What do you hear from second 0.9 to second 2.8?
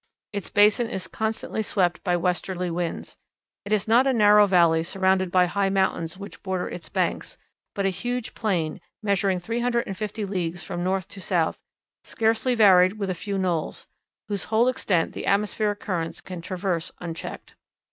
constantly swept by westerly